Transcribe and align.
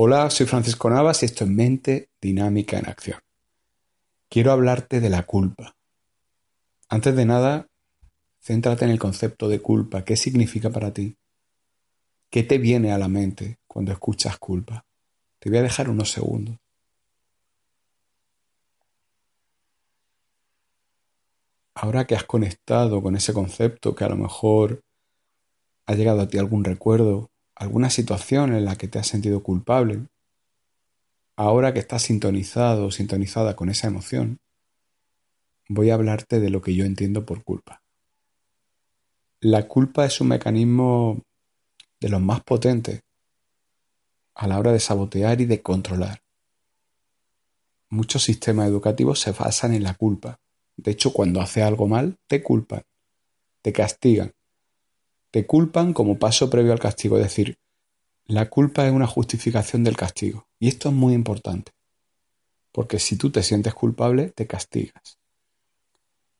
Hola, 0.00 0.30
soy 0.30 0.46
Francisco 0.46 0.88
Navas 0.88 1.24
y 1.24 1.26
esto 1.26 1.42
es 1.42 1.50
Mente 1.50 2.10
Dinámica 2.20 2.78
en 2.78 2.86
Acción. 2.86 3.18
Quiero 4.30 4.52
hablarte 4.52 5.00
de 5.00 5.10
la 5.10 5.24
culpa. 5.24 5.74
Antes 6.88 7.16
de 7.16 7.24
nada, 7.24 7.66
céntrate 8.40 8.84
en 8.84 8.92
el 8.92 9.00
concepto 9.00 9.48
de 9.48 9.60
culpa. 9.60 10.04
¿Qué 10.04 10.16
significa 10.16 10.70
para 10.70 10.92
ti? 10.92 11.16
¿Qué 12.30 12.44
te 12.44 12.58
viene 12.58 12.92
a 12.92 12.98
la 12.98 13.08
mente 13.08 13.58
cuando 13.66 13.90
escuchas 13.90 14.38
culpa? 14.38 14.86
Te 15.40 15.50
voy 15.50 15.58
a 15.58 15.62
dejar 15.62 15.90
unos 15.90 16.12
segundos. 16.12 16.58
Ahora 21.74 22.06
que 22.06 22.14
has 22.14 22.22
conectado 22.22 23.02
con 23.02 23.16
ese 23.16 23.32
concepto, 23.32 23.96
que 23.96 24.04
a 24.04 24.10
lo 24.10 24.16
mejor 24.16 24.84
ha 25.86 25.94
llegado 25.96 26.20
a 26.20 26.28
ti 26.28 26.38
algún 26.38 26.62
recuerdo, 26.62 27.32
alguna 27.58 27.90
situación 27.90 28.54
en 28.54 28.64
la 28.64 28.76
que 28.76 28.86
te 28.86 29.00
has 29.00 29.08
sentido 29.08 29.42
culpable, 29.42 30.06
ahora 31.36 31.74
que 31.74 31.80
estás 31.80 32.02
sintonizado 32.02 32.86
o 32.86 32.90
sintonizada 32.92 33.56
con 33.56 33.68
esa 33.68 33.88
emoción, 33.88 34.38
voy 35.68 35.90
a 35.90 35.94
hablarte 35.94 36.38
de 36.38 36.50
lo 36.50 36.62
que 36.62 36.74
yo 36.74 36.84
entiendo 36.84 37.26
por 37.26 37.42
culpa. 37.42 37.82
La 39.40 39.66
culpa 39.66 40.04
es 40.04 40.20
un 40.20 40.28
mecanismo 40.28 41.20
de 42.00 42.08
los 42.08 42.20
más 42.20 42.42
potentes 42.42 43.02
a 44.34 44.46
la 44.46 44.58
hora 44.58 44.72
de 44.72 44.80
sabotear 44.80 45.40
y 45.40 45.46
de 45.46 45.60
controlar. 45.60 46.22
Muchos 47.90 48.22
sistemas 48.22 48.68
educativos 48.68 49.18
se 49.18 49.32
basan 49.32 49.74
en 49.74 49.82
la 49.82 49.94
culpa. 49.94 50.38
De 50.76 50.92
hecho, 50.92 51.12
cuando 51.12 51.40
haces 51.40 51.64
algo 51.64 51.88
mal, 51.88 52.16
te 52.28 52.40
culpan, 52.40 52.82
te 53.62 53.72
castigan, 53.72 54.32
te 55.30 55.46
culpan 55.46 55.92
como 55.92 56.18
paso 56.18 56.48
previo 56.48 56.72
al 56.72 56.80
castigo, 56.80 57.16
es 57.16 57.24
decir, 57.24 57.58
la 58.24 58.48
culpa 58.50 58.86
es 58.86 58.92
una 58.92 59.06
justificación 59.06 59.84
del 59.84 59.96
castigo. 59.96 60.48
Y 60.58 60.68
esto 60.68 60.88
es 60.88 60.94
muy 60.94 61.14
importante, 61.14 61.72
porque 62.72 62.98
si 62.98 63.16
tú 63.16 63.30
te 63.30 63.42
sientes 63.42 63.74
culpable, 63.74 64.30
te 64.30 64.46
castigas. 64.46 65.18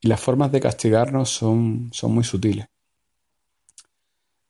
Y 0.00 0.08
las 0.08 0.20
formas 0.20 0.52
de 0.52 0.60
castigarnos 0.60 1.30
son, 1.30 1.90
son 1.92 2.12
muy 2.12 2.24
sutiles. 2.24 2.68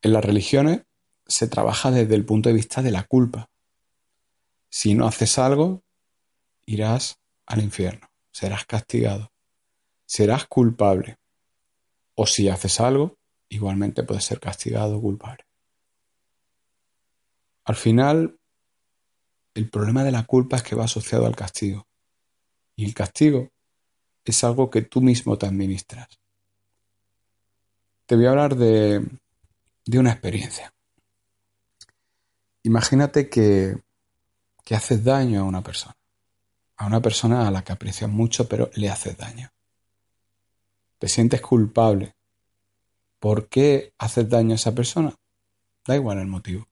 En 0.02 0.12
las 0.12 0.24
religiones 0.24 0.82
se 1.26 1.48
trabaja 1.48 1.90
desde 1.90 2.14
el 2.14 2.24
punto 2.24 2.48
de 2.48 2.54
vista 2.54 2.82
de 2.82 2.90
la 2.90 3.04
culpa. 3.04 3.50
Si 4.70 4.94
no 4.94 5.06
haces 5.06 5.38
algo, 5.38 5.82
irás 6.66 7.18
al 7.46 7.62
infierno, 7.62 8.08
serás 8.30 8.66
castigado, 8.66 9.32
serás 10.06 10.46
culpable. 10.46 11.18
O 12.14 12.26
si 12.26 12.48
haces 12.48 12.80
algo, 12.80 13.17
igualmente 13.48 14.02
puede 14.02 14.20
ser 14.20 14.40
castigado 14.40 14.98
o 14.98 15.00
culpable. 15.00 15.44
Al 17.64 17.76
final, 17.76 18.38
el 19.54 19.68
problema 19.68 20.04
de 20.04 20.12
la 20.12 20.24
culpa 20.24 20.56
es 20.56 20.62
que 20.62 20.74
va 20.74 20.84
asociado 20.84 21.26
al 21.26 21.36
castigo. 21.36 21.86
Y 22.76 22.84
el 22.84 22.94
castigo 22.94 23.50
es 24.24 24.44
algo 24.44 24.70
que 24.70 24.82
tú 24.82 25.00
mismo 25.00 25.36
te 25.36 25.46
administras. 25.46 26.08
Te 28.06 28.16
voy 28.16 28.26
a 28.26 28.30
hablar 28.30 28.56
de, 28.56 29.06
de 29.84 29.98
una 29.98 30.12
experiencia. 30.12 30.72
Imagínate 32.62 33.28
que, 33.28 33.82
que 34.64 34.74
haces 34.74 35.04
daño 35.04 35.40
a 35.40 35.44
una 35.44 35.62
persona. 35.62 35.96
A 36.76 36.86
una 36.86 37.00
persona 37.00 37.46
a 37.46 37.50
la 37.50 37.64
que 37.64 37.72
aprecias 37.72 38.10
mucho, 38.10 38.48
pero 38.48 38.70
le 38.74 38.88
haces 38.88 39.16
daño. 39.16 39.50
Te 40.98 41.08
sientes 41.08 41.40
culpable 41.40 42.17
¿Por 43.18 43.48
qué 43.48 43.92
haces 43.98 44.28
daño 44.28 44.52
a 44.52 44.56
esa 44.56 44.74
persona? 44.74 45.14
Da 45.86 45.96
igual 45.96 46.18
el 46.18 46.28
motivo. 46.28 46.68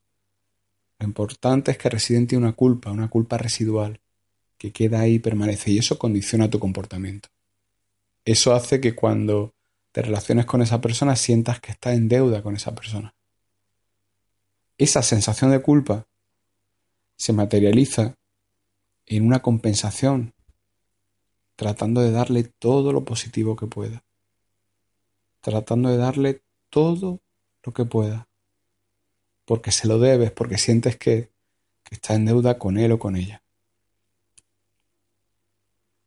Lo 0.98 1.06
importante 1.06 1.72
es 1.72 1.78
que 1.78 1.90
reside 1.90 2.18
en 2.18 2.26
ti 2.28 2.36
una 2.36 2.52
culpa, 2.52 2.92
una 2.92 3.08
culpa 3.08 3.36
residual, 3.36 4.00
que 4.56 4.72
queda 4.72 5.00
ahí 5.00 5.14
y 5.14 5.18
permanece, 5.18 5.72
y 5.72 5.78
eso 5.78 5.98
condiciona 5.98 6.48
tu 6.48 6.58
comportamiento. 6.58 7.28
Eso 8.24 8.54
hace 8.54 8.80
que 8.80 8.94
cuando 8.94 9.54
te 9.90 10.02
relaciones 10.02 10.46
con 10.46 10.62
esa 10.62 10.80
persona 10.80 11.16
sientas 11.16 11.60
que 11.60 11.72
estás 11.72 11.94
en 11.94 12.08
deuda 12.08 12.42
con 12.42 12.54
esa 12.54 12.74
persona. 12.74 13.14
Esa 14.78 15.02
sensación 15.02 15.50
de 15.50 15.62
culpa 15.62 16.06
se 17.16 17.32
materializa 17.32 18.14
en 19.06 19.26
una 19.26 19.40
compensación, 19.40 20.34
tratando 21.56 22.02
de 22.02 22.10
darle 22.12 22.44
todo 22.44 22.92
lo 22.92 23.04
positivo 23.04 23.56
que 23.56 23.66
pueda 23.66 24.06
tratando 25.50 25.90
de 25.90 25.96
darle 25.96 26.42
todo 26.70 27.20
lo 27.62 27.72
que 27.72 27.84
pueda, 27.84 28.28
porque 29.44 29.70
se 29.70 29.86
lo 29.86 30.00
debes, 30.00 30.32
porque 30.32 30.58
sientes 30.58 30.96
que, 30.96 31.30
estás 31.88 32.16
en 32.16 32.24
deuda 32.24 32.58
con 32.58 32.78
él 32.78 32.90
o 32.90 32.98
con 32.98 33.14
ella. 33.14 33.44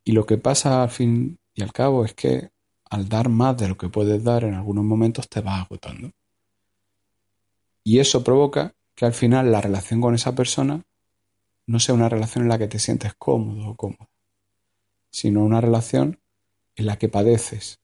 Y 0.03 0.11
lo 0.11 0.25
que 0.25 0.37
pasa 0.37 0.83
al 0.83 0.89
fin 0.89 1.39
y 1.53 1.61
al 1.61 1.71
cabo 1.71 2.03
es 2.03 2.13
que 2.13 2.51
al 2.89 3.07
dar 3.07 3.29
más 3.29 3.55
de 3.55 3.69
lo 3.69 3.77
que 3.77 3.87
puedes 3.87 4.21
dar 4.25 4.43
en 4.43 4.55
algunos 4.55 4.83
momentos 4.83 5.29
te 5.29 5.39
vas 5.39 5.65
agotando. 5.65 6.11
Y 7.85 7.99
eso 7.99 8.25
provoca 8.25 8.75
que 8.93 9.05
al 9.05 9.13
final 9.13 9.53
la 9.53 9.61
relación 9.61 10.01
con 10.01 10.15
esa 10.15 10.35
persona 10.35 10.83
no 11.65 11.79
sea 11.79 11.95
una 11.95 12.09
relación 12.09 12.43
en 12.43 12.49
la 12.49 12.57
que 12.57 12.67
te 12.67 12.77
sientes 12.77 13.13
cómodo 13.13 13.69
o 13.69 13.75
cómoda, 13.75 14.09
sino 15.11 15.45
una 15.45 15.61
relación 15.61 16.19
en 16.75 16.87
la 16.87 16.97
que 16.97 17.07
padeces, 17.07 17.79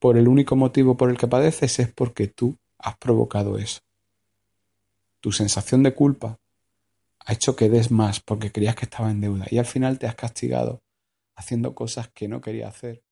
por 0.00 0.16
el 0.16 0.26
único 0.26 0.56
motivo 0.56 0.96
por 0.96 1.10
el 1.10 1.16
que 1.16 1.28
padeces 1.28 1.78
es 1.78 1.92
porque 1.92 2.26
tú 2.26 2.58
has 2.78 2.96
provocado 2.96 3.58
eso. 3.58 3.80
Tu 5.20 5.30
sensación 5.30 5.82
de 5.84 5.94
culpa 5.94 6.40
ha 7.26 7.32
hecho 7.32 7.54
que 7.54 7.68
des 7.68 7.90
más 7.90 8.18
porque 8.18 8.50
creías 8.50 8.74
que 8.74 8.86
estaba 8.86 9.10
en 9.10 9.20
deuda 9.20 9.46
y 9.50 9.58
al 9.58 9.66
final 9.66 9.98
te 9.98 10.06
has 10.06 10.14
castigado 10.14 10.82
haciendo 11.36 11.74
cosas 11.74 12.08
que 12.08 12.26
no 12.26 12.40
querías 12.40 12.74
hacer. 12.74 13.02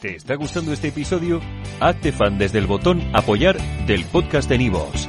¿Te 0.00 0.14
está 0.14 0.36
gustando 0.36 0.72
este 0.72 0.88
episodio? 0.88 1.40
Hazte 1.80 2.12
fan 2.12 2.38
desde 2.38 2.58
el 2.58 2.66
botón 2.66 3.02
apoyar 3.14 3.58
del 3.86 4.04
podcast 4.04 4.48
de 4.48 4.58
Nivos. 4.58 5.08